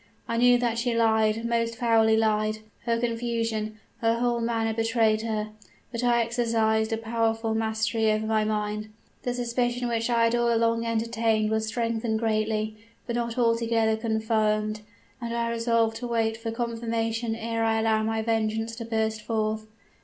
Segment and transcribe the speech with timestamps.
[0.27, 5.51] I knew that she lied, most foully lied: her confusion, her whole manner betrayed her.
[5.91, 8.89] But I exercised a powerful mastery over my mind;
[9.21, 14.81] the suspicion which I had all along entertained was strengthened greatly, but not altogether confirmed;
[15.21, 19.67] and I resolved to wait for confirmation ere I allowed my vengeance to burst forth.